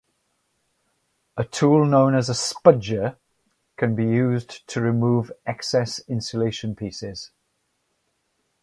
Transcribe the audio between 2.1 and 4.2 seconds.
as a spudger can be